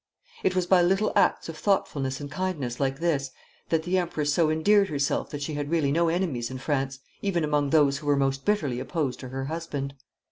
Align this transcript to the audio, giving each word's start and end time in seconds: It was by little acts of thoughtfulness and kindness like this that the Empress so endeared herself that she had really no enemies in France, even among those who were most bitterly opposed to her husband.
It 0.41 0.55
was 0.55 0.65
by 0.65 0.81
little 0.81 1.13
acts 1.15 1.47
of 1.47 1.55
thoughtfulness 1.55 2.19
and 2.19 2.31
kindness 2.31 2.79
like 2.79 2.97
this 2.99 3.29
that 3.69 3.83
the 3.83 3.99
Empress 3.99 4.33
so 4.33 4.49
endeared 4.49 4.89
herself 4.89 5.29
that 5.29 5.43
she 5.43 5.53
had 5.53 5.69
really 5.69 5.91
no 5.91 6.09
enemies 6.09 6.49
in 6.49 6.57
France, 6.57 6.97
even 7.21 7.43
among 7.43 7.69
those 7.69 7.99
who 7.99 8.07
were 8.07 8.17
most 8.17 8.43
bitterly 8.43 8.79
opposed 8.79 9.19
to 9.19 9.29
her 9.29 9.45
husband. 9.45 9.93